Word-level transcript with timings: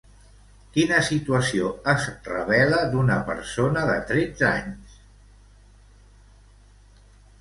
Quina 0.77 1.01
situació 1.09 1.67
es 1.93 2.07
revela 2.29 2.79
d'una 2.93 3.19
persona 3.27 3.85
de 3.91 3.99
tretze 4.13 4.49
anys? 4.51 4.97